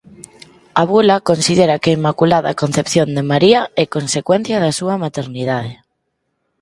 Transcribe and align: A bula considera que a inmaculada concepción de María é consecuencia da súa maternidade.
A 0.81 0.83
bula 0.91 1.15
considera 1.29 1.79
que 1.81 1.89
a 1.91 1.97
inmaculada 1.99 2.51
concepción 2.61 3.07
de 3.15 3.23
María 3.31 3.61
é 3.83 3.85
consecuencia 3.95 4.61
da 4.63 4.75
súa 4.79 4.95
maternidade. 5.05 5.73